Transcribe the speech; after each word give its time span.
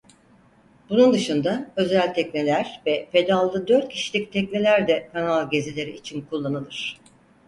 Bunun 0.89 1.13
dışında 1.13 1.71
özel 1.75 2.13
tekneler 2.13 2.81
ve 2.85 3.09
pedallı 3.11 3.67
dört 3.67 3.89
kişilik 3.89 4.31
tekneler 4.33 4.87
de 4.87 5.09
kanal 5.13 5.49
gezileri 5.49 5.91
için 5.91 6.21
kullanılır. 6.21 6.99